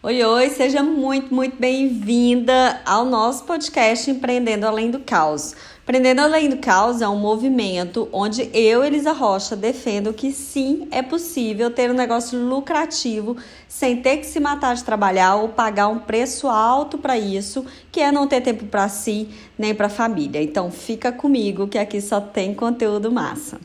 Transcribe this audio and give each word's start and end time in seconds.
Oi, 0.00 0.22
oi, 0.22 0.48
seja 0.50 0.80
muito, 0.80 1.34
muito 1.34 1.56
bem-vinda 1.58 2.80
ao 2.86 3.04
nosso 3.04 3.42
podcast 3.42 4.08
Empreendendo 4.08 4.64
Além 4.64 4.92
do 4.92 5.00
Caos. 5.00 5.56
Empreendendo 5.82 6.20
Além 6.20 6.48
do 6.48 6.58
Caos 6.58 7.02
é 7.02 7.08
um 7.08 7.18
movimento 7.18 8.08
onde 8.12 8.48
eu, 8.54 8.84
Elisa 8.84 9.10
Rocha, 9.10 9.56
defendo 9.56 10.12
que 10.12 10.30
sim, 10.30 10.86
é 10.92 11.02
possível 11.02 11.68
ter 11.72 11.90
um 11.90 11.94
negócio 11.94 12.38
lucrativo 12.38 13.36
sem 13.66 14.00
ter 14.00 14.18
que 14.18 14.26
se 14.26 14.38
matar 14.38 14.76
de 14.76 14.84
trabalhar 14.84 15.34
ou 15.34 15.48
pagar 15.48 15.88
um 15.88 15.98
preço 15.98 16.46
alto 16.46 16.96
para 16.96 17.18
isso, 17.18 17.66
que 17.90 17.98
é 17.98 18.12
não 18.12 18.28
ter 18.28 18.40
tempo 18.40 18.66
para 18.66 18.88
si 18.88 19.28
nem 19.58 19.74
para 19.74 19.88
a 19.88 19.90
família. 19.90 20.40
Então 20.40 20.70
fica 20.70 21.10
comigo 21.10 21.66
que 21.66 21.76
aqui 21.76 22.00
só 22.00 22.20
tem 22.20 22.54
conteúdo 22.54 23.10
massa. 23.10 23.58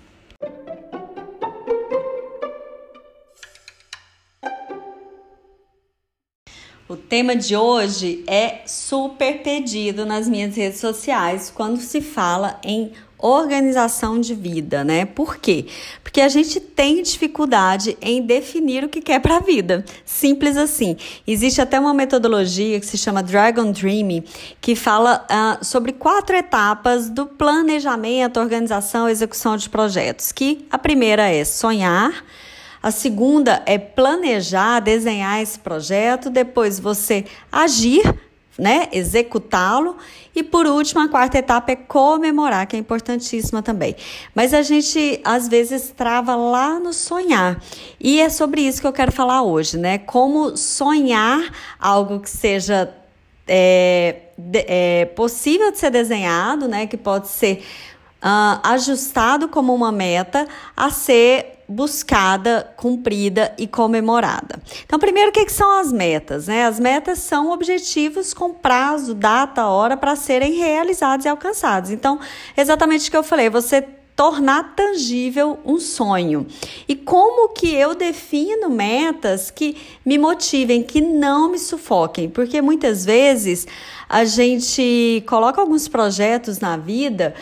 Tema 7.14 7.36
de 7.36 7.56
hoje 7.56 8.24
é 8.26 8.62
super 8.66 9.44
pedido 9.44 10.04
nas 10.04 10.28
minhas 10.28 10.56
redes 10.56 10.80
sociais 10.80 11.54
quando 11.54 11.80
se 11.80 12.02
fala 12.02 12.60
em 12.64 12.92
organização 13.20 14.20
de 14.20 14.34
vida, 14.34 14.84
né? 14.84 15.06
Por 15.06 15.38
quê? 15.38 15.68
Porque 16.02 16.20
a 16.20 16.28
gente 16.28 16.60
tem 16.60 17.04
dificuldade 17.04 17.96
em 18.02 18.20
definir 18.20 18.84
o 18.84 18.90
que 18.90 19.00
quer 19.00 19.20
para 19.20 19.38
a 19.38 19.40
vida. 19.40 19.86
Simples 20.04 20.58
assim. 20.58 20.98
Existe 21.28 21.62
até 21.62 21.80
uma 21.80 21.94
metodologia 21.94 22.80
que 22.80 22.86
se 22.88 22.98
chama 22.98 23.22
Dragon 23.22 23.72
Dreaming, 23.72 24.24
que 24.60 24.76
fala 24.76 25.24
uh, 25.30 25.64
sobre 25.64 25.92
quatro 25.92 26.36
etapas 26.36 27.12
do 27.12 27.28
planejamento, 27.28 28.40
organização 28.40 29.08
execução 29.08 29.56
de 29.56 29.70
projetos. 29.70 30.32
Que 30.32 30.66
a 30.72 30.80
primeira 30.80 31.30
é 31.30 31.46
sonhar. 31.46 32.26
A 32.84 32.92
segunda 32.92 33.64
é 33.66 33.78
planejar, 33.78 34.82
desenhar 34.82 35.42
esse 35.42 35.58
projeto, 35.58 36.30
depois 36.30 36.82
você 36.82 37.24
agir, 37.50 38.04
né, 38.60 38.90
executá-lo 38.92 39.96
e 40.36 40.44
por 40.44 40.66
último 40.66 41.02
a 41.02 41.08
quarta 41.08 41.38
etapa 41.38 41.72
é 41.72 41.76
comemorar, 41.78 42.68
que 42.68 42.76
é 42.76 42.80
importantíssima 42.80 43.64
também. 43.64 43.96
Mas 44.36 44.54
a 44.54 44.62
gente 44.62 45.22
às 45.24 45.48
vezes 45.48 45.94
trava 45.96 46.36
lá 46.36 46.78
no 46.78 46.92
sonhar. 46.92 47.62
E 48.00 48.20
é 48.20 48.30
sobre 48.30 48.62
isso 48.62 48.82
que 48.82 48.88
eu 48.88 48.94
quero 48.94 49.14
falar 49.14 49.44
hoje, 49.44 49.78
né? 49.78 49.98
Como 49.98 50.58
sonhar 50.58 51.40
algo 51.80 52.20
que 52.20 52.30
seja 52.30 52.94
é, 53.48 54.24
é, 54.54 55.06
possível 55.16 55.72
de 55.72 55.80
ser 55.80 55.90
desenhado, 55.90 56.68
né? 56.68 56.86
Que 56.86 56.98
pode 56.98 57.30
ser 57.30 57.64
uh, 58.24 58.60
ajustado 58.64 59.48
como 59.48 59.74
uma 59.74 59.92
meta 59.92 60.48
a 60.76 60.90
ser 60.90 61.53
buscada, 61.68 62.74
cumprida 62.78 63.54
e 63.58 63.68
comemorada. 63.68 64.62
Então, 64.86 65.00
primeiro, 65.00 65.30
o 65.30 65.34
que, 65.34 65.50
são 65.50 65.80
as 65.80 65.92
metas? 65.92 66.48
Né? 66.48 66.66
As 66.66 66.80
metas 66.80 67.20
são 67.20 67.52
objetivos 67.52 68.34
com 68.34 68.54
prazo, 68.54 69.14
data, 69.14 69.68
hora 69.68 69.96
para 69.98 70.16
serem 70.16 70.54
realizados 70.54 71.26
e 71.26 71.30
alcançados. 71.30 71.92
Então, 71.92 72.20
exatamente 72.56 73.08
o 73.08 73.12
que 73.12 73.18
eu 73.18 73.24
falei, 73.24 73.50
você 73.50 73.86
tornar 74.16 74.76
tangível 74.76 75.60
um 75.66 75.80
sonho. 75.80 76.46
E 76.88 76.96
como 76.96 77.50
que 77.50 77.74
eu 77.74 77.96
defino 77.96 78.70
metas 78.70 79.50
que 79.50 79.76
me 80.06 80.18
motivem, 80.18 80.84
que 80.84 81.02
não 81.02 81.50
me 81.52 81.58
sufoquem? 81.58 82.30
Porque 82.30 82.62
muitas 82.62 83.06
vezes 83.06 83.66
a 84.08 84.24
gente 84.24 85.24
coloca 85.28 85.60
alguns 85.60 85.88
projetos 85.88 86.60
na 86.60 86.78
vida 86.78 87.34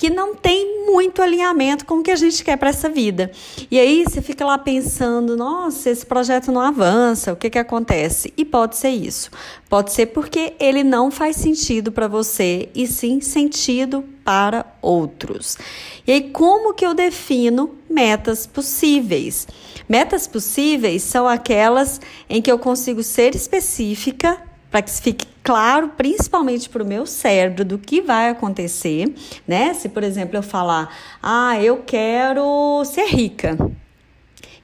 que 0.00 0.08
não 0.08 0.34
tem 0.34 0.86
muito 0.86 1.20
alinhamento 1.20 1.84
com 1.84 1.96
o 1.96 2.02
que 2.02 2.10
a 2.10 2.16
gente 2.16 2.42
quer 2.42 2.56
para 2.56 2.70
essa 2.70 2.88
vida. 2.88 3.30
E 3.70 3.78
aí 3.78 4.02
você 4.02 4.22
fica 4.22 4.46
lá 4.46 4.56
pensando, 4.56 5.36
nossa, 5.36 5.90
esse 5.90 6.06
projeto 6.06 6.50
não 6.50 6.62
avança, 6.62 7.34
o 7.34 7.36
que 7.36 7.50
que 7.50 7.58
acontece? 7.58 8.32
E 8.34 8.42
pode 8.42 8.78
ser 8.78 8.88
isso. 8.88 9.30
Pode 9.68 9.92
ser 9.92 10.06
porque 10.06 10.54
ele 10.58 10.82
não 10.82 11.10
faz 11.10 11.36
sentido 11.36 11.92
para 11.92 12.08
você 12.08 12.70
e 12.74 12.86
sim 12.86 13.20
sentido 13.20 14.02
para 14.24 14.64
outros. 14.80 15.58
E 16.06 16.12
aí 16.12 16.30
como 16.30 16.72
que 16.72 16.86
eu 16.86 16.94
defino 16.94 17.74
metas 17.86 18.46
possíveis? 18.46 19.46
Metas 19.86 20.26
possíveis 20.26 21.02
são 21.02 21.28
aquelas 21.28 22.00
em 22.26 22.40
que 22.40 22.50
eu 22.50 22.58
consigo 22.58 23.02
ser 23.02 23.34
específica 23.34 24.49
para 24.70 24.82
que 24.82 24.90
fique 24.90 25.26
claro, 25.42 25.88
principalmente 25.96 26.68
para 26.68 26.82
o 26.82 26.86
meu 26.86 27.06
cérebro, 27.06 27.64
do 27.64 27.78
que 27.78 28.00
vai 28.00 28.28
acontecer, 28.28 29.12
né? 29.46 29.74
Se, 29.74 29.88
por 29.88 30.02
exemplo, 30.02 30.36
eu 30.36 30.42
falar, 30.42 30.94
ah, 31.22 31.60
eu 31.60 31.78
quero 31.78 32.84
ser 32.84 33.06
rica. 33.06 33.56
O 33.60 33.72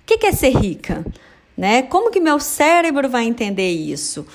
que, 0.06 0.18
que 0.18 0.26
é 0.26 0.32
ser 0.32 0.56
rica? 0.56 1.04
Né? 1.56 1.82
Como 1.82 2.10
que 2.10 2.20
meu 2.20 2.38
cérebro 2.38 3.08
vai 3.08 3.24
entender 3.24 3.70
isso? 3.70 4.26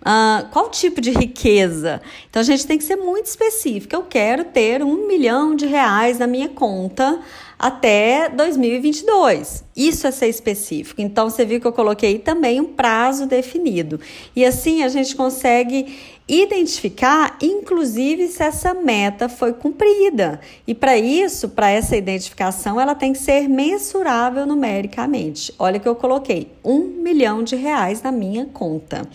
Uh, 0.00 0.48
qual 0.50 0.70
tipo 0.70 1.00
de 1.00 1.10
riqueza? 1.10 2.00
Então 2.28 2.40
a 2.40 2.44
gente 2.44 2.66
tem 2.66 2.78
que 2.78 2.84
ser 2.84 2.96
muito 2.96 3.26
específico. 3.26 3.94
Eu 3.94 4.02
quero 4.02 4.44
ter 4.44 4.82
um 4.82 5.06
milhão 5.06 5.54
de 5.54 5.66
reais 5.66 6.18
na 6.18 6.26
minha 6.26 6.48
conta 6.48 7.20
até 7.58 8.30
2022. 8.30 9.62
Isso 9.76 10.06
é 10.06 10.10
ser 10.10 10.28
específico. 10.28 11.02
Então 11.02 11.28
você 11.28 11.44
viu 11.44 11.60
que 11.60 11.66
eu 11.66 11.72
coloquei 11.72 12.18
também 12.18 12.58
um 12.60 12.72
prazo 12.72 13.26
definido. 13.26 14.00
E 14.34 14.42
assim 14.42 14.82
a 14.82 14.88
gente 14.88 15.14
consegue 15.14 15.98
identificar, 16.26 17.36
inclusive, 17.42 18.28
se 18.28 18.42
essa 18.42 18.72
meta 18.72 19.28
foi 19.28 19.52
cumprida. 19.52 20.40
E 20.64 20.74
para 20.74 20.96
isso, 20.96 21.48
para 21.48 21.68
essa 21.70 21.96
identificação, 21.96 22.80
ela 22.80 22.94
tem 22.94 23.12
que 23.12 23.18
ser 23.18 23.48
mensurável 23.48 24.46
numericamente. 24.46 25.52
Olha 25.58 25.80
que 25.80 25.88
eu 25.88 25.96
coloquei 25.96 26.48
um 26.64 26.84
milhão 26.84 27.42
de 27.42 27.56
reais 27.56 28.00
na 28.00 28.12
minha 28.12 28.46
conta. 28.46 29.08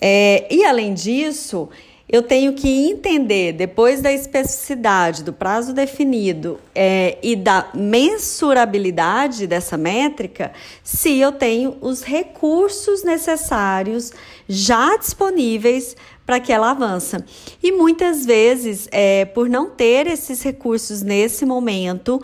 É, 0.00 0.46
e 0.50 0.64
além 0.64 0.94
disso, 0.94 1.68
eu 2.08 2.22
tenho 2.22 2.54
que 2.54 2.68
entender, 2.88 3.52
depois 3.52 4.00
da 4.00 4.10
especificidade, 4.10 5.22
do 5.22 5.32
prazo 5.32 5.74
definido 5.74 6.58
é, 6.74 7.18
e 7.22 7.36
da 7.36 7.68
mensurabilidade 7.74 9.46
dessa 9.46 9.76
métrica, 9.76 10.52
se 10.82 11.18
eu 11.18 11.32
tenho 11.32 11.76
os 11.82 12.02
recursos 12.02 13.04
necessários 13.04 14.12
já 14.48 14.96
disponíveis 14.96 15.94
para 16.24 16.40
que 16.40 16.52
ela 16.52 16.72
avança. 16.72 17.24
E 17.62 17.72
muitas 17.72 18.26
vezes, 18.26 18.86
é, 18.92 19.24
por 19.24 19.48
não 19.48 19.70
ter 19.70 20.06
esses 20.06 20.42
recursos 20.42 21.00
nesse 21.00 21.46
momento, 21.46 22.20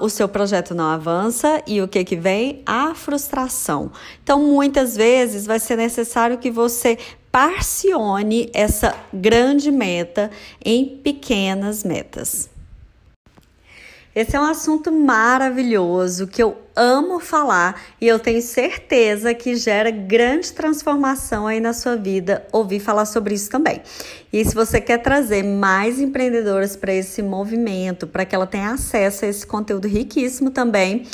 o 0.00 0.08
seu 0.08 0.28
projeto 0.28 0.72
não 0.72 0.84
avança 0.84 1.60
e 1.66 1.82
o 1.82 1.88
que, 1.88 2.04
que 2.04 2.14
vem? 2.14 2.62
A 2.64 2.94
frustração. 2.94 3.90
Então, 4.22 4.40
muitas 4.40 4.94
vezes 4.94 5.46
vai 5.46 5.58
ser 5.58 5.76
necessário 5.76 6.38
que 6.38 6.48
você 6.48 6.96
parcione 7.38 8.50
essa 8.52 8.96
grande 9.14 9.70
meta 9.70 10.28
em 10.64 10.84
pequenas 10.84 11.84
metas. 11.84 12.50
Esse 14.12 14.34
é 14.34 14.40
um 14.40 14.44
assunto 14.44 14.90
maravilhoso 14.90 16.26
que 16.26 16.42
eu 16.42 16.58
amo 16.74 17.20
falar 17.20 17.80
e 18.00 18.08
eu 18.08 18.18
tenho 18.18 18.42
certeza 18.42 19.32
que 19.34 19.54
gera 19.54 19.92
grande 19.92 20.52
transformação 20.52 21.46
aí 21.46 21.60
na 21.60 21.72
sua 21.72 21.94
vida 21.94 22.44
ouvir 22.50 22.80
falar 22.80 23.04
sobre 23.04 23.36
isso 23.36 23.48
também. 23.48 23.82
E 24.32 24.44
se 24.44 24.52
você 24.52 24.80
quer 24.80 24.98
trazer 24.98 25.44
mais 25.44 26.00
empreendedoras 26.00 26.74
para 26.74 26.92
esse 26.92 27.22
movimento, 27.22 28.08
para 28.08 28.24
que 28.24 28.34
ela 28.34 28.48
tenha 28.48 28.72
acesso 28.72 29.24
a 29.24 29.28
esse 29.28 29.46
conteúdo 29.46 29.86
riquíssimo 29.86 30.50
também, 30.50 31.06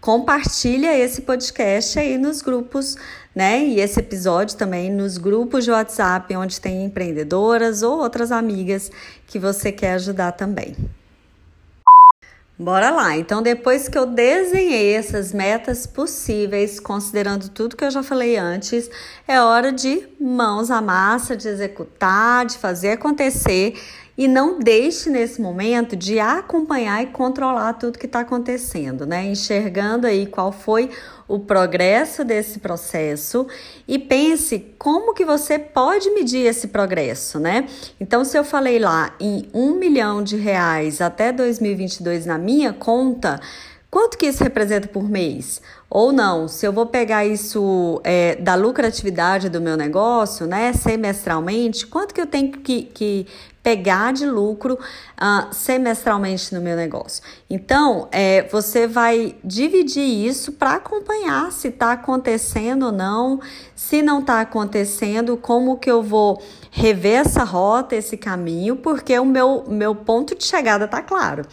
compartilha 0.00 0.96
esse 0.96 1.22
podcast 1.22 1.98
aí 1.98 2.18
nos 2.18 2.42
grupos, 2.42 2.96
né? 3.34 3.64
E 3.64 3.80
esse 3.80 4.00
episódio 4.00 4.56
também 4.56 4.90
nos 4.90 5.18
grupos 5.18 5.64
de 5.64 5.70
WhatsApp 5.70 6.34
onde 6.36 6.60
tem 6.60 6.84
empreendedoras 6.84 7.82
ou 7.82 7.98
outras 7.98 8.30
amigas 8.30 8.90
que 9.26 9.38
você 9.38 9.72
quer 9.72 9.94
ajudar 9.94 10.32
também. 10.32 10.76
Bora 12.58 12.88
lá. 12.90 13.14
Então, 13.14 13.42
depois 13.42 13.86
que 13.86 13.98
eu 13.98 14.06
desenhei 14.06 14.94
essas 14.94 15.30
metas 15.30 15.86
possíveis, 15.86 16.80
considerando 16.80 17.50
tudo 17.50 17.76
que 17.76 17.84
eu 17.84 17.90
já 17.90 18.02
falei 18.02 18.38
antes, 18.38 18.88
é 19.28 19.38
hora 19.38 19.70
de 19.70 20.08
mãos 20.18 20.70
à 20.70 20.80
massa, 20.80 21.36
de 21.36 21.48
executar, 21.48 22.46
de 22.46 22.56
fazer 22.56 22.92
acontecer 22.92 23.74
e 24.16 24.26
não 24.26 24.58
deixe 24.58 25.10
nesse 25.10 25.40
momento 25.40 25.94
de 25.94 26.18
acompanhar 26.18 27.02
e 27.02 27.06
controlar 27.06 27.74
tudo 27.74 27.98
que 27.98 28.06
está 28.06 28.20
acontecendo, 28.20 29.04
né? 29.04 29.26
Enxergando 29.26 30.06
aí 30.06 30.26
qual 30.26 30.50
foi 30.50 30.90
o 31.28 31.38
progresso 31.38 32.24
desse 32.24 32.60
processo 32.60 33.46
e 33.86 33.98
pense 33.98 34.74
como 34.78 35.12
que 35.12 35.24
você 35.24 35.58
pode 35.58 36.08
medir 36.10 36.46
esse 36.46 36.68
progresso, 36.68 37.38
né? 37.38 37.66
Então, 38.00 38.24
se 38.24 38.38
eu 38.38 38.44
falei 38.44 38.78
lá 38.78 39.14
em 39.20 39.48
um 39.52 39.74
milhão 39.74 40.22
de 40.22 40.36
reais 40.36 41.00
até 41.00 41.32
2022 41.32 42.24
na 42.24 42.38
minha 42.38 42.72
conta, 42.72 43.40
Quanto 43.90 44.18
que 44.18 44.26
isso 44.26 44.42
representa 44.42 44.88
por 44.88 45.08
mês? 45.08 45.62
Ou 45.88 46.12
não, 46.12 46.48
se 46.48 46.66
eu 46.66 46.72
vou 46.72 46.86
pegar 46.86 47.24
isso 47.24 48.00
é, 48.02 48.34
da 48.34 48.56
lucratividade 48.56 49.48
do 49.48 49.60
meu 49.60 49.76
negócio, 49.76 50.46
né, 50.46 50.72
semestralmente, 50.72 51.86
quanto 51.86 52.12
que 52.12 52.20
eu 52.20 52.26
tenho 52.26 52.50
que, 52.50 52.82
que 52.82 53.26
pegar 53.62 54.12
de 54.12 54.26
lucro 54.26 54.74
uh, 54.74 55.54
semestralmente 55.54 56.52
no 56.52 56.60
meu 56.60 56.76
negócio? 56.76 57.22
Então, 57.48 58.08
é, 58.10 58.42
você 58.48 58.88
vai 58.88 59.36
dividir 59.44 60.02
isso 60.02 60.52
para 60.52 60.74
acompanhar 60.74 61.52
se 61.52 61.68
está 61.68 61.92
acontecendo 61.92 62.86
ou 62.86 62.92
não, 62.92 63.40
se 63.76 64.02
não 64.02 64.20
está 64.20 64.40
acontecendo, 64.40 65.36
como 65.36 65.78
que 65.78 65.90
eu 65.90 66.02
vou 66.02 66.42
rever 66.72 67.20
essa 67.20 67.44
rota, 67.44 67.94
esse 67.94 68.16
caminho, 68.16 68.76
porque 68.76 69.16
o 69.18 69.24
meu, 69.24 69.64
meu 69.68 69.94
ponto 69.94 70.34
de 70.34 70.44
chegada 70.44 70.84
está 70.84 71.00
claro. 71.00 71.46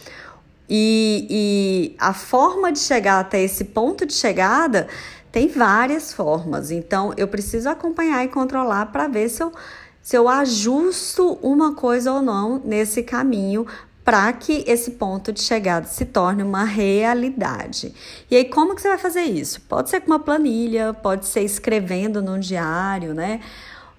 E, 0.68 1.26
e 1.30 1.96
a 1.98 2.14
forma 2.14 2.72
de 2.72 2.78
chegar 2.78 3.20
até 3.20 3.42
esse 3.42 3.64
ponto 3.64 4.06
de 4.06 4.14
chegada 4.14 4.88
tem 5.30 5.48
várias 5.48 6.12
formas. 6.12 6.70
Então, 6.70 7.12
eu 7.16 7.28
preciso 7.28 7.68
acompanhar 7.68 8.24
e 8.24 8.28
controlar 8.28 8.86
para 8.86 9.08
ver 9.08 9.28
se 9.28 9.42
eu, 9.42 9.52
se 10.00 10.16
eu 10.16 10.28
ajusto 10.28 11.38
uma 11.42 11.74
coisa 11.74 12.12
ou 12.12 12.22
não 12.22 12.62
nesse 12.64 13.02
caminho 13.02 13.66
para 14.04 14.30
que 14.34 14.62
esse 14.66 14.92
ponto 14.92 15.32
de 15.32 15.42
chegada 15.42 15.86
se 15.86 16.04
torne 16.04 16.42
uma 16.42 16.64
realidade. 16.64 17.94
E 18.30 18.36
aí, 18.36 18.44
como 18.44 18.74
que 18.74 18.82
você 18.82 18.88
vai 18.88 18.98
fazer 18.98 19.22
isso? 19.22 19.62
Pode 19.62 19.88
ser 19.88 20.00
com 20.00 20.08
uma 20.08 20.20
planilha, 20.20 20.92
pode 20.92 21.26
ser 21.26 21.40
escrevendo 21.40 22.20
num 22.20 22.38
diário, 22.38 23.14
né? 23.14 23.40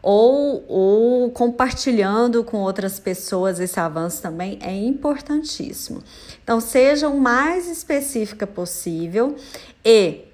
Ou, 0.07 0.63
ou 0.67 1.31
compartilhando 1.31 2.43
com 2.43 2.57
outras 2.57 2.99
pessoas 2.99 3.59
esse 3.59 3.79
avanço 3.79 4.21
também 4.21 4.59
é 4.61 4.71
importantíssimo. 4.71 6.03
Então, 6.43 6.61
seja 6.61 7.09
o 7.09 7.19
mais 7.19 7.67
específica 7.67 8.45
possível 8.45 9.35
e 9.83 10.25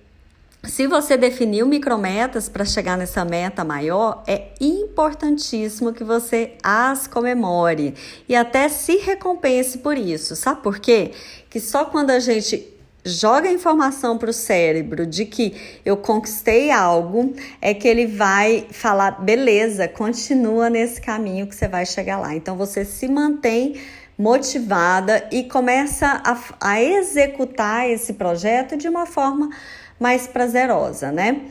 se 0.65 0.85
você 0.88 1.15
definiu 1.15 1.65
micrometas 1.65 2.50
para 2.50 2.65
chegar 2.65 2.97
nessa 2.97 3.23
meta 3.23 3.63
maior, 3.63 4.23
é 4.27 4.50
importantíssimo 4.59 5.94
que 5.94 6.03
você 6.03 6.57
as 6.62 7.07
comemore 7.07 7.95
e 8.27 8.35
até 8.35 8.67
se 8.67 8.97
recompense 8.97 9.77
por 9.77 9.97
isso. 9.97 10.35
Sabe 10.35 10.62
por 10.62 10.79
quê? 10.79 11.13
Que 11.50 11.62
só 11.62 11.85
quando 11.85 12.12
a 12.12 12.19
gente 12.19 12.57
joga 13.06 13.50
a 13.50 13.51
informação 13.51 14.18
para 14.18 14.30
o 14.30 14.33
cérebro 14.33 15.06
de 15.06 15.25
que 15.25 15.80
eu 15.83 15.98
conquistei 15.98 16.71
algo, 16.71 17.33
é 17.62 17.74
que 17.74 17.88
ele 17.88 18.07
vai 18.07 18.68
falar: 18.71 19.21
beleza, 19.21 19.88
continua 19.88 20.69
nesse 20.69 21.01
caminho 21.01 21.48
que 21.48 21.56
você 21.56 21.68
vai 21.68 21.86
chegar 21.86 22.19
lá. 22.19 22.36
Então 22.36 22.56
você 22.56 22.86
se 22.86 23.07
mantém 23.07 23.81
motivada 24.18 25.27
e 25.31 25.44
começa 25.44 26.21
a, 26.24 26.38
a 26.59 26.81
executar 26.81 27.89
esse 27.89 28.13
projeto 28.13 28.77
de 28.77 28.88
uma 28.88 29.06
forma 29.06 29.50
mais 30.00 30.27
prazerosa, 30.27 31.12
né? 31.12 31.42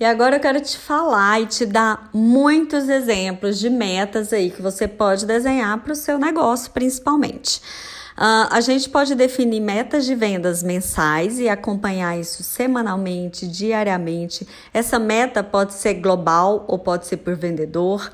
E 0.00 0.04
agora 0.04 0.36
eu 0.36 0.40
quero 0.40 0.60
te 0.60 0.78
falar 0.78 1.40
e 1.40 1.46
te 1.46 1.66
dar 1.66 2.08
muitos 2.14 2.88
exemplos 2.88 3.58
de 3.58 3.68
metas 3.68 4.32
aí 4.32 4.48
que 4.48 4.62
você 4.62 4.86
pode 4.86 5.26
desenhar 5.26 5.76
para 5.78 5.92
o 5.92 5.96
seu 5.96 6.18
negócio, 6.18 6.70
principalmente. 6.70 7.60
Uh, 8.18 8.50
a 8.50 8.60
gente 8.60 8.88
pode 8.88 9.14
definir 9.14 9.60
metas 9.60 10.04
de 10.04 10.12
vendas 10.12 10.60
mensais 10.60 11.38
e 11.38 11.48
acompanhar 11.48 12.18
isso 12.18 12.42
semanalmente, 12.42 13.46
diariamente. 13.46 14.44
Essa 14.74 14.98
meta 14.98 15.40
pode 15.40 15.74
ser 15.74 15.94
global 15.94 16.64
ou 16.66 16.80
pode 16.80 17.06
ser 17.06 17.18
por 17.18 17.36
vendedor. 17.36 18.10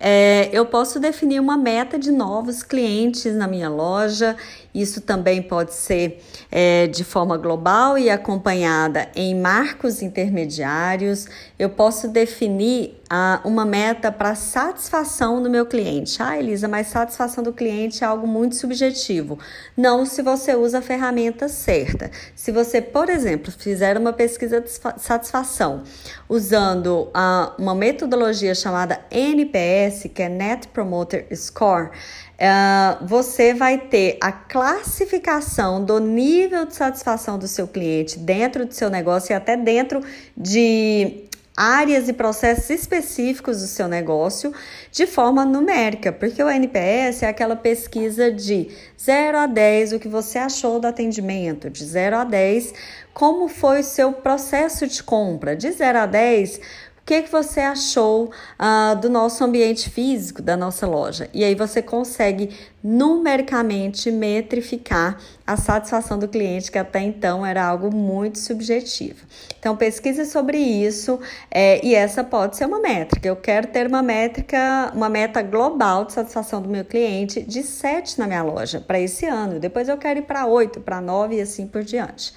É, 0.00 0.50
eu 0.52 0.66
posso 0.66 0.98
definir 0.98 1.38
uma 1.38 1.56
meta 1.56 1.96
de 1.96 2.10
novos 2.10 2.64
clientes 2.64 3.32
na 3.36 3.46
minha 3.46 3.68
loja 3.68 4.36
isso 4.74 5.00
também 5.00 5.40
pode 5.40 5.72
ser 5.72 6.20
é, 6.50 6.88
de 6.88 7.04
forma 7.04 7.36
global 7.36 7.96
e 7.96 8.10
acompanhada 8.10 9.08
em 9.14 9.38
marcos 9.38 10.02
intermediários. 10.02 11.26
Eu 11.56 11.70
posso 11.70 12.08
definir 12.08 13.00
ah, 13.08 13.40
uma 13.44 13.64
meta 13.64 14.10
para 14.10 14.34
satisfação 14.34 15.40
do 15.40 15.48
meu 15.48 15.64
cliente. 15.64 16.20
Ah, 16.20 16.36
Elisa, 16.36 16.66
mas 16.66 16.88
satisfação 16.88 17.44
do 17.44 17.52
cliente 17.52 18.02
é 18.02 18.06
algo 18.06 18.26
muito 18.26 18.56
subjetivo. 18.56 19.38
Não 19.76 20.04
se 20.04 20.22
você 20.22 20.54
usa 20.56 20.78
a 20.78 20.82
ferramenta 20.82 21.48
certa. 21.48 22.10
Se 22.34 22.50
você, 22.50 22.80
por 22.80 23.08
exemplo, 23.08 23.52
fizer 23.52 23.96
uma 23.96 24.12
pesquisa 24.12 24.60
de 24.60 24.70
satisfação 24.96 25.84
usando 26.28 27.10
ah, 27.14 27.54
uma 27.58 27.74
metodologia 27.74 28.54
chamada 28.54 29.00
NPS, 29.10 30.10
que 30.12 30.22
é 30.22 30.28
Net 30.28 30.66
Promoter 30.68 31.26
Score, 31.36 31.90
Uh, 32.34 33.06
você 33.06 33.54
vai 33.54 33.78
ter 33.78 34.18
a 34.20 34.32
classificação 34.32 35.84
do 35.84 36.00
nível 36.00 36.66
de 36.66 36.74
satisfação 36.74 37.38
do 37.38 37.46
seu 37.46 37.68
cliente 37.68 38.18
dentro 38.18 38.66
do 38.66 38.74
seu 38.74 38.90
negócio 38.90 39.32
e 39.32 39.34
até 39.34 39.56
dentro 39.56 40.00
de 40.36 41.28
áreas 41.56 42.08
e 42.08 42.12
processos 42.12 42.68
específicos 42.70 43.60
do 43.60 43.68
seu 43.68 43.86
negócio 43.86 44.52
de 44.90 45.06
forma 45.06 45.44
numérica, 45.44 46.10
porque 46.10 46.42
o 46.42 46.48
NPS 46.48 47.22
é 47.22 47.28
aquela 47.28 47.54
pesquisa 47.54 48.32
de 48.32 48.68
0 49.00 49.38
a 49.38 49.46
10 49.46 49.92
o 49.92 50.00
que 50.00 50.08
você 50.08 50.38
achou 50.38 50.80
do 50.80 50.88
atendimento, 50.88 51.70
de 51.70 51.84
0 51.84 52.16
a 52.16 52.24
10 52.24 52.74
como 53.12 53.46
foi 53.46 53.80
o 53.80 53.84
seu 53.84 54.12
processo 54.12 54.88
de 54.88 55.00
compra, 55.00 55.54
de 55.54 55.70
0 55.70 56.00
a 56.00 56.06
10 56.06 56.56
o 56.56 56.60
que, 57.04 57.22
que 57.22 57.30
você 57.30 57.60
achou 57.60 58.30
uh, 58.58 58.98
do 58.98 59.10
nosso 59.10 59.44
ambiente 59.44 59.90
físico 59.90 60.40
da 60.40 60.56
nossa 60.56 60.86
loja? 60.86 61.28
E 61.34 61.44
aí 61.44 61.54
você 61.54 61.82
consegue 61.82 62.50
numericamente 62.82 64.10
metrificar 64.10 65.18
a 65.46 65.56
satisfação 65.56 66.18
do 66.18 66.26
cliente, 66.26 66.70
que 66.70 66.78
até 66.78 67.00
então 67.00 67.44
era 67.44 67.64
algo 67.64 67.94
muito 67.94 68.38
subjetivo. 68.38 69.26
Então, 69.58 69.76
pesquise 69.76 70.24
sobre 70.26 70.58
isso 70.58 71.20
é, 71.50 71.84
e 71.84 71.94
essa 71.94 72.24
pode 72.24 72.56
ser 72.56 72.66
uma 72.66 72.80
métrica. 72.80 73.28
Eu 73.28 73.36
quero 73.36 73.66
ter 73.66 73.86
uma 73.86 74.02
métrica, 74.02 74.90
uma 74.94 75.08
meta 75.08 75.42
global 75.42 76.06
de 76.06 76.14
satisfação 76.14 76.62
do 76.62 76.68
meu 76.68 76.84
cliente 76.84 77.42
de 77.42 77.62
7 77.62 78.18
na 78.18 78.26
minha 78.26 78.42
loja 78.42 78.80
para 78.80 78.98
esse 78.98 79.26
ano. 79.26 79.60
Depois 79.60 79.88
eu 79.88 79.98
quero 79.98 80.20
ir 80.20 80.22
para 80.22 80.46
8, 80.46 80.80
para 80.80 81.00
9 81.00 81.36
e 81.36 81.40
assim 81.42 81.66
por 81.66 81.82
diante. 81.82 82.32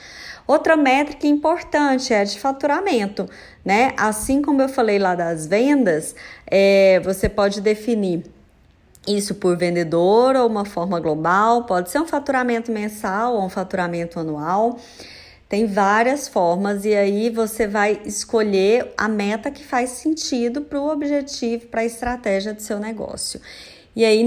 Outra 0.47 0.77
métrica 0.77 1.27
importante 1.27 2.13
é 2.13 2.21
a 2.21 2.23
de 2.23 2.39
faturamento, 2.39 3.29
né? 3.65 3.93
Assim 3.97 4.41
como 4.41 4.61
eu 4.61 4.69
falei 4.69 4.97
lá 4.97 5.13
das 5.13 5.45
vendas, 5.45 6.15
é, 6.45 7.01
você 7.01 7.27
pode 7.27 7.59
definir 7.59 8.23
isso 9.05 9.35
por 9.35 9.57
vendedor 9.57 10.37
ou 10.37 10.47
uma 10.47 10.63
forma 10.63 10.99
global, 10.99 11.65
pode 11.65 11.89
ser 11.89 11.99
um 11.99 12.07
faturamento 12.07 12.71
mensal 12.71 13.35
ou 13.35 13.43
um 13.43 13.49
faturamento 13.49 14.19
anual. 14.19 14.79
Tem 15.49 15.65
várias 15.65 16.27
formas 16.27 16.83
e 16.83 16.93
aí 16.93 17.29
você 17.29 17.67
vai 17.67 18.01
escolher 18.05 18.93
a 18.97 19.07
meta 19.07 19.49
que 19.49 19.63
faz 19.63 19.91
sentido 19.91 20.61
para 20.61 20.79
o 20.79 20.89
objetivo, 20.89 21.67
para 21.67 21.81
a 21.81 21.85
estratégia 21.85 22.53
do 22.53 22.61
seu 22.61 22.79
negócio. 22.79 23.39
E 23.97 24.05
aí, 24.05 24.23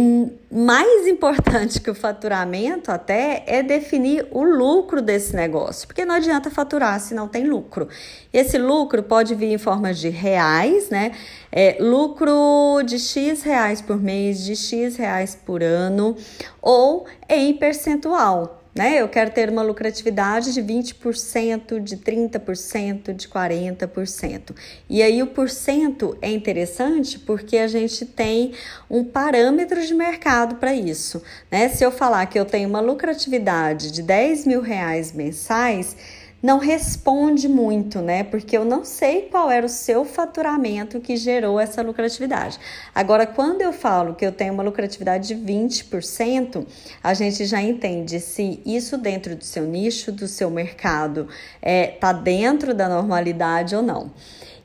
mais 0.51 1.07
importante 1.07 1.81
que 1.81 1.89
o 1.89 1.95
faturamento 1.95 2.91
até 2.91 3.45
é 3.47 3.63
definir 3.63 4.27
o 4.33 4.43
lucro 4.43 5.01
desse 5.01 5.37
negócio, 5.37 5.87
porque 5.87 6.05
não 6.05 6.17
adianta 6.17 6.51
faturar 6.51 6.99
se 6.99 7.15
não 7.15 7.29
tem 7.29 7.45
lucro. 7.45 7.87
Esse 8.33 8.59
lucro 8.59 9.01
pode 9.01 9.33
vir 9.37 9.53
em 9.53 9.59
forma 9.59 9.95
de 9.95 10.09
reais, 10.09 10.91
né? 10.91 11.13
É, 11.53 11.77
lucro 11.79 12.83
de 12.85 12.99
X 12.99 13.45
reais 13.45 13.81
por 13.81 14.03
mês, 14.03 14.45
de 14.45 14.57
X 14.57 14.97
reais 14.97 15.37
por 15.37 15.63
ano, 15.63 16.17
ou 16.61 17.07
em 17.29 17.55
percentual 17.57 18.60
né? 18.75 19.01
Eu 19.01 19.09
quero 19.09 19.31
ter 19.31 19.49
uma 19.49 19.63
lucratividade 19.63 20.53
de 20.53 20.63
20%, 20.63 21.81
de 21.81 21.97
30%, 21.97 23.13
de 23.13 23.29
40%. 23.29 24.55
E 24.89 25.03
aí 25.03 25.23
o 25.23 25.27
porcento 25.27 26.17
é 26.23 26.31
interessante 26.31 27.19
porque 27.19 27.59
a 27.59 27.67
gente 27.67 28.07
tem 28.07 28.53
um 28.89 29.05
parâmetro 29.05 29.85
de 29.85 29.95
mercado 29.95 30.57
para 30.57 30.75
isso, 30.75 31.23
né? 31.51 31.69
Se 31.69 31.85
eu 31.85 31.91
falar 31.91 32.27
que 32.27 32.39
eu 32.39 32.45
tenho 32.45 32.69
uma 32.69 32.81
lucratividade 32.81 33.91
de 33.91 34.03
10 34.03 34.47
mil 34.47 34.61
reais 34.61 35.13
mensais, 35.13 35.97
não 36.43 36.59
responde 36.59 37.49
muito, 37.49 38.01
né? 38.01 38.25
Porque 38.25 38.57
eu 38.57 38.65
não 38.65 38.85
sei 38.85 39.23
qual 39.23 39.51
era 39.51 39.65
o 39.65 39.69
seu 39.69 40.05
faturamento 40.05 41.01
que 41.01 41.17
gerou 41.17 41.61
essa 41.61 41.83
lucratividade. 41.83 42.59
Agora, 42.95 43.27
quando 43.27 43.61
eu 43.61 43.73
falo 43.73 44.15
que 44.15 44.25
eu 44.25 44.33
tenho 44.33 44.55
uma 44.55 44.63
lucratividade 44.63 45.29
de 45.29 45.35
20%, 45.35 46.67
a 47.03 47.13
gente 47.13 47.45
já 47.45 47.61
entende 47.61 48.21
se 48.21 48.61
isso 48.65 48.97
dentro 48.97 49.37
do 49.37 49.45
seu 49.45 49.65
nicho, 49.65 50.11
do 50.11 50.27
seu 50.27 50.51
mercado, 50.51 51.29
é, 51.61 51.89
tá 51.89 52.13
dentro 52.13 52.75
da 52.75 52.89
normalidade 52.89 53.77
ou 53.77 53.83
não. 53.83 54.11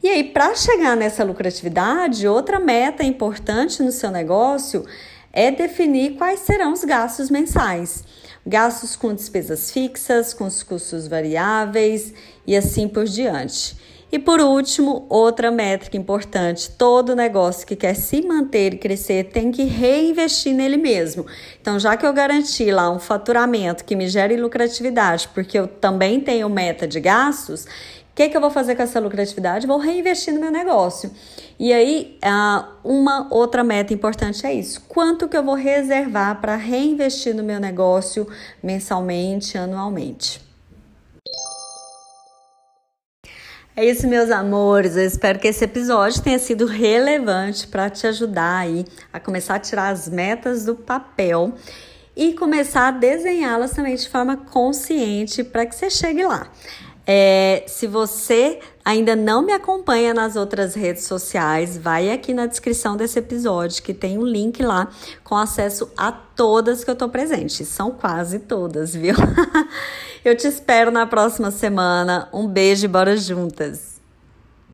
E 0.02 0.10
aí, 0.10 0.24
para 0.24 0.56
chegar 0.56 0.96
nessa 0.96 1.24
lucratividade, 1.24 2.28
outra 2.28 2.60
meta 2.60 3.04
importante 3.04 3.82
no 3.82 3.92
seu 3.92 4.12
negócio 4.12 4.86
é 5.34 5.52
definir 5.52 6.16
quais 6.16 6.42
serão 6.42 6.72
os 6.72 6.86
gastos 6.86 7.30
mensais 7.30 8.04
gastos 8.46 8.96
com 8.96 9.14
despesas 9.14 9.72
fixas, 9.72 10.34
com 10.34 10.46
os 10.46 10.62
custos 10.62 11.08
variáveis 11.08 12.14
e 12.46 12.56
assim 12.56 12.88
por 12.88 13.06
diante. 13.06 13.76
E 14.12 14.20
por 14.20 14.40
último, 14.40 15.06
outra 15.10 15.52
métrica 15.52 15.98
importante: 15.98 16.70
todo 16.72 17.16
negócio 17.16 17.66
que 17.66 17.76
quer 17.76 17.96
se 17.96 18.22
manter 18.22 18.76
e 18.76 18.78
crescer 18.78 19.26
tem 19.26 19.52
que 19.52 19.64
reinvestir 19.64 20.54
nele 20.54 20.78
mesmo. 20.78 21.26
Então, 21.60 21.80
já 21.80 21.98
que 21.98 22.06
eu 22.06 22.14
garanti 22.14 22.72
lá 22.72 22.90
um 22.90 23.00
faturamento 23.00 23.84
que 23.84 23.96
me 23.96 24.08
gere 24.08 24.38
lucratividade, 24.38 25.28
porque 25.34 25.58
eu 25.58 25.68
também 25.68 26.22
tenho 26.22 26.48
meta 26.50 26.88
de 26.88 27.00
gastos, 27.00 27.66
que, 28.16 28.30
que 28.30 28.38
eu 28.38 28.42
vou 28.42 28.50
fazer 28.50 28.76
com 28.76 28.82
essa 28.82 28.98
lucratividade? 28.98 29.68
Vou 29.68 29.78
reinvestir 29.78 30.34
no 30.34 30.40
meu 30.40 30.50
negócio. 30.50 31.12
E 31.60 31.74
aí, 31.74 32.18
uma 32.82 33.28
outra 33.30 33.62
meta 33.62 33.94
importante 33.94 34.48
é 34.48 34.54
isso: 34.54 34.82
quanto 34.88 35.28
que 35.28 35.36
eu 35.36 35.44
vou 35.44 35.56
reservar 35.56 36.40
para 36.40 36.56
reinvestir 36.56 37.36
no 37.36 37.44
meu 37.44 37.60
negócio 37.60 38.26
mensalmente, 38.64 39.58
anualmente? 39.58 40.42
É 43.76 43.84
isso, 43.84 44.08
meus 44.08 44.32
amores. 44.32 44.96
Eu 44.96 45.06
espero 45.06 45.38
que 45.38 45.50
esse 45.50 45.66
episódio 45.66 46.22
tenha 46.22 46.40
sido 46.40 46.66
relevante 46.66 47.68
para 47.68 47.90
te 47.90 48.08
ajudar 48.08 48.60
aí 48.60 48.86
a 49.12 49.20
começar 49.20 49.56
a 49.56 49.60
tirar 49.60 49.90
as 49.90 50.08
metas 50.08 50.64
do 50.64 50.76
papel 50.76 51.54
e 52.16 52.32
começar 52.32 52.88
a 52.88 52.92
desenhá-las 52.92 53.72
também 53.72 53.94
de 53.94 54.08
forma 54.08 54.38
consciente 54.38 55.44
para 55.44 55.66
que 55.66 55.76
você 55.76 55.90
chegue 55.90 56.24
lá. 56.24 56.50
É, 57.08 57.64
se 57.68 57.86
você 57.86 58.60
ainda 58.84 59.16
não 59.16 59.42
me 59.42 59.52
acompanha 59.52 60.14
nas 60.14 60.36
outras 60.36 60.74
redes 60.74 61.04
sociais, 61.04 61.78
vai 61.78 62.12
aqui 62.12 62.34
na 62.34 62.46
descrição 62.46 62.98
desse 62.98 63.20
episódio 63.20 63.84
que 63.84 63.94
tem 63.94 64.18
um 64.18 64.26
link 64.26 64.64
lá 64.64 64.90
com 65.24 65.36
acesso 65.36 65.92
a 65.96 66.12
todas 66.12 66.84
que 66.84 66.90
eu 66.90 66.96
tô 66.96 67.08
presente. 67.08 67.64
São 67.66 67.92
quase 67.92 68.40
todas, 68.40 68.94
viu? 68.96 69.16
eu 70.26 70.36
te 70.36 70.48
espero 70.48 70.90
na 70.90 71.06
próxima 71.06 71.52
semana. 71.52 72.28
Um 72.34 72.48
beijo 72.48 72.86
e 72.86 72.88
bora 72.88 73.16
juntas! 73.16 73.95